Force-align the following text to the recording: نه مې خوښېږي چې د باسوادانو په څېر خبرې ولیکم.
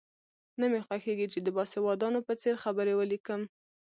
نه 0.59 0.65
مې 0.71 0.79
خوښېږي 0.85 1.27
چې 1.33 1.39
د 1.41 1.47
باسوادانو 1.55 2.19
په 2.27 2.33
څېر 2.41 2.55
خبرې 2.63 2.93
ولیکم. 2.95 3.41